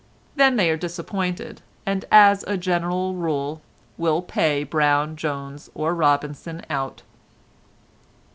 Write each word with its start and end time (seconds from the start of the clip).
Then 0.35 0.55
they 0.55 0.71
are 0.71 0.77
disappointed, 0.77 1.61
and 1.85 2.05
as 2.11 2.43
a 2.47 2.57
general 2.57 3.13
rule 3.13 3.61
will 3.99 4.23
pay 4.23 4.63
Brown, 4.63 5.15
Jones 5.15 5.69
or 5.75 5.93
Robinson 5.93 6.65
out. 6.71 7.03